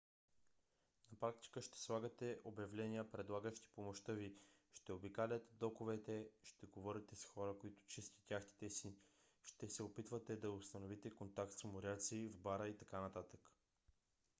[1.11, 4.35] на практика ще слагате обявления предлагащи помощта ви
[4.73, 8.95] ще обикаляте доковете ще говорите с хора които чистят яхтите си
[9.43, 13.11] ще се опитвате да установите контакт с моряци в бара и т.н